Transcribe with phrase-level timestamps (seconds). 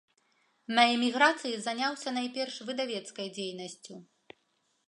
[0.77, 3.93] На эміграцыі заняўся найперш выдавецкай дзейнасцю.